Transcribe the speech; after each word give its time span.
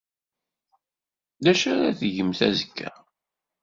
D 1.43 1.45
acu 1.51 1.65
ara 1.71 1.97
tgemt 1.99 2.39
azekka? 2.47 2.89